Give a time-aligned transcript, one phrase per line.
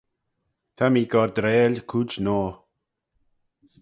[0.75, 2.49] Ta mee gordrail cooid noa.